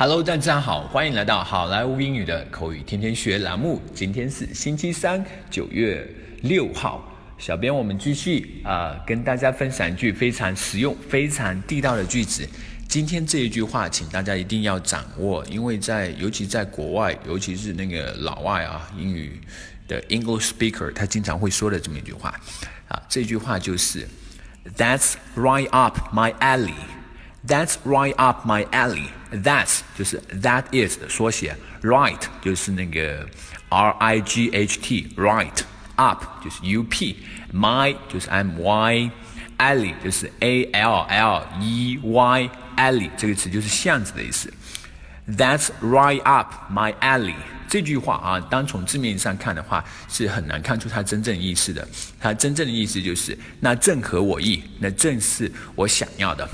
[0.00, 3.82] Hello，大家好，欢迎来到好莱坞英语的口语天天学栏目。
[3.92, 6.08] 今天是星期三，九月
[6.42, 7.02] 六号。
[7.36, 12.48] 小编，我们继续啊，跟大家分享一句非常实用、非常地道的句子。
[12.86, 19.40] 今天这一句话，请大家一定要掌握，因为在尤其在国外，尤其是那个老外啊，英语
[19.88, 22.32] 的 English speaker，他经常会说的这么一句话
[22.86, 23.02] 啊。
[23.08, 24.06] 这句话就是
[24.76, 26.74] That's right up my alley。
[27.44, 29.08] That's right up my alley.
[29.30, 33.28] That's 就是 that is 的缩写，right 就是那个
[33.68, 35.60] R I G H T right
[35.96, 44.50] up 就是 U P，my 就是 M Y，alley 就是 A L L E Y alley 这个词就是巷子的意思。
[45.28, 47.34] That's right up my alley
[47.68, 51.86] 这句话啊，单从字面上看的话，是很难看出它真正意思的。
[52.18, 56.48] 它真正的意思就是，那正合我意，那正是我想要的。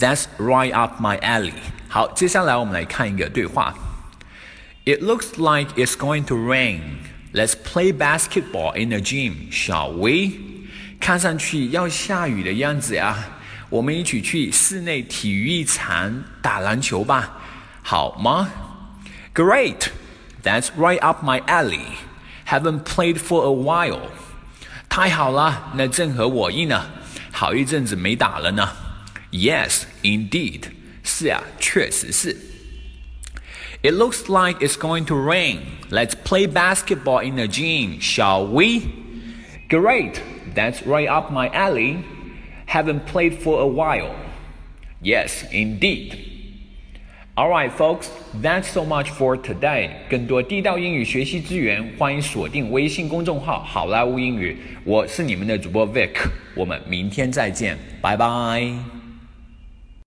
[0.00, 1.52] That's right up my alley。
[1.88, 3.74] 好，接下来我们来看一个对话。
[4.86, 6.80] It looks like it's going to rain.
[7.34, 10.32] Let's play basketball in the gym, shall we?
[10.98, 13.14] 看上去要下雨的样子呀，
[13.68, 17.38] 我们一起去室内体育场打篮球吧，
[17.82, 18.48] 好吗
[19.34, 19.90] ？Great.
[20.42, 21.84] That's right up my alley.
[22.48, 24.08] Haven't played for a while.
[24.88, 26.86] 太好了，那正合我意呢，
[27.30, 28.66] 好一阵子没打了呢。
[29.31, 30.63] Yes, indeed.
[31.03, 32.35] 是啊，确实是。
[33.81, 35.59] It looks like it's going to rain.
[35.91, 38.81] Let's play basketball in the gym, shall we?
[39.69, 40.19] Great.
[40.55, 41.97] That's right up my alley.
[42.67, 44.15] Haven't played for a while.
[45.01, 46.33] Yes, indeed.
[47.37, 48.09] Alright, folks,
[48.41, 49.89] that's so much for today.
[50.09, 54.57] 更多地道英语学习资源，欢迎锁定微信公众号“好莱坞英语”。
[54.85, 56.13] 我是你们的主播 Vic，
[56.55, 58.98] 我们明天再见，拜拜。